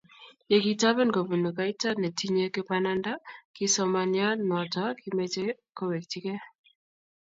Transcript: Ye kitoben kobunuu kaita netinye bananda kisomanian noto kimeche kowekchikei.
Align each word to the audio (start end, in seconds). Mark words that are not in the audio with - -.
Ye 0.51 0.57
kitoben 0.65 1.09
kobunuu 1.15 1.57
kaita 1.57 1.89
netinye 2.01 2.45
bananda 2.69 3.11
kisomanian 3.55 4.37
noto 4.49 4.83
kimeche 5.01 5.43
kowekchikei. 5.77 6.41